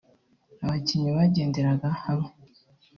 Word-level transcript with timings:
abakinnyi 0.63 1.09
bagenderaga 1.17 1.87
hamwe 2.01 2.31